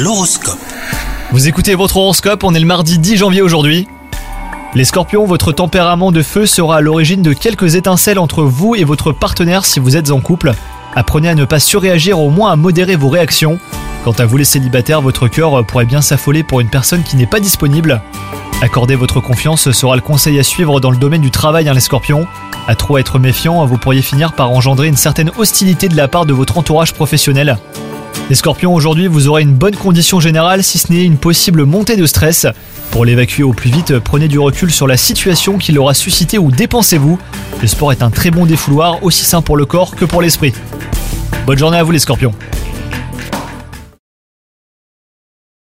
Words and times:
L'horoscope. 0.00 0.60
Vous 1.32 1.48
écoutez 1.48 1.74
votre 1.74 1.96
horoscope, 1.96 2.44
on 2.44 2.54
est 2.54 2.60
le 2.60 2.66
mardi 2.66 3.00
10 3.00 3.16
janvier 3.16 3.42
aujourd'hui. 3.42 3.88
Les 4.76 4.84
scorpions, 4.84 5.26
votre 5.26 5.50
tempérament 5.50 6.12
de 6.12 6.22
feu 6.22 6.46
sera 6.46 6.76
à 6.76 6.80
l'origine 6.80 7.20
de 7.20 7.32
quelques 7.32 7.74
étincelles 7.74 8.20
entre 8.20 8.44
vous 8.44 8.76
et 8.76 8.84
votre 8.84 9.10
partenaire 9.10 9.64
si 9.64 9.80
vous 9.80 9.96
êtes 9.96 10.12
en 10.12 10.20
couple. 10.20 10.52
Apprenez 10.94 11.28
à 11.28 11.34
ne 11.34 11.44
pas 11.44 11.58
surréagir, 11.58 12.20
au 12.20 12.30
moins 12.30 12.52
à 12.52 12.54
modérer 12.54 12.94
vos 12.94 13.08
réactions. 13.08 13.58
Quant 14.04 14.12
à 14.12 14.24
vous 14.24 14.36
les 14.36 14.44
célibataires, 14.44 15.02
votre 15.02 15.26
cœur 15.26 15.66
pourrait 15.66 15.84
bien 15.84 16.00
s'affoler 16.00 16.44
pour 16.44 16.60
une 16.60 16.70
personne 16.70 17.02
qui 17.02 17.16
n'est 17.16 17.26
pas 17.26 17.40
disponible. 17.40 18.00
Accorder 18.62 18.94
votre 18.94 19.18
confiance 19.18 19.68
sera 19.72 19.96
le 19.96 20.02
conseil 20.02 20.38
à 20.38 20.44
suivre 20.44 20.78
dans 20.78 20.92
le 20.92 20.96
domaine 20.96 21.22
du 21.22 21.32
travail, 21.32 21.68
hein, 21.68 21.74
les 21.74 21.80
scorpions. 21.80 22.28
À 22.68 22.76
trop 22.76 22.98
être 22.98 23.18
méfiant, 23.18 23.66
vous 23.66 23.78
pourriez 23.78 24.02
finir 24.02 24.34
par 24.34 24.52
engendrer 24.52 24.86
une 24.86 24.96
certaine 24.96 25.32
hostilité 25.38 25.88
de 25.88 25.96
la 25.96 26.06
part 26.06 26.24
de 26.24 26.34
votre 26.34 26.56
entourage 26.56 26.94
professionnel. 26.94 27.58
Les 28.28 28.34
scorpions, 28.34 28.74
aujourd'hui, 28.74 29.06
vous 29.06 29.26
aurez 29.28 29.40
une 29.40 29.54
bonne 29.54 29.74
condition 29.74 30.20
générale, 30.20 30.62
si 30.62 30.76
ce 30.76 30.92
n'est 30.92 31.02
une 31.02 31.16
possible 31.16 31.64
montée 31.64 31.96
de 31.96 32.04
stress. 32.04 32.46
Pour 32.90 33.06
l'évacuer 33.06 33.42
au 33.42 33.54
plus 33.54 33.70
vite, 33.70 33.98
prenez 34.00 34.28
du 34.28 34.38
recul 34.38 34.70
sur 34.70 34.86
la 34.86 34.98
situation 34.98 35.56
qui 35.56 35.72
l'aura 35.72 35.94
suscité 35.94 36.36
ou 36.36 36.50
dépensez-vous. 36.50 37.18
Le 37.62 37.66
sport 37.66 37.90
est 37.90 38.02
un 38.02 38.10
très 38.10 38.30
bon 38.30 38.44
défouloir, 38.44 39.02
aussi 39.02 39.24
sain 39.24 39.40
pour 39.40 39.56
le 39.56 39.64
corps 39.64 39.96
que 39.96 40.04
pour 40.04 40.20
l'esprit. 40.20 40.52
Bonne 41.46 41.56
journée 41.56 41.78
à 41.78 41.82
vous 41.82 41.92
les 41.92 42.00
scorpions 42.00 42.34